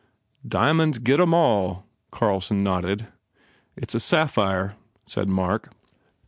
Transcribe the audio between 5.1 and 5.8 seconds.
Mark.